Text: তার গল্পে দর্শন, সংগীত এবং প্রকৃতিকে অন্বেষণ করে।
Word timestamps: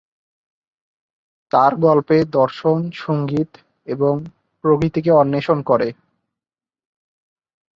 তার 1.51 1.71
গল্পে 1.77 2.17
দর্শন, 2.31 2.79
সংগীত 2.95 3.51
এবং 3.87 4.13
প্রকৃতিকে 4.63 5.11
অন্বেষণ 5.11 5.57
করে। 5.61 5.87